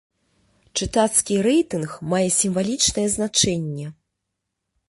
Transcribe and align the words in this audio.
Чытацкі 0.79 1.37
рэйтынг 1.47 1.91
мае 2.13 2.23
сімвалічнае 2.39 3.07
значэнне. 3.17 3.87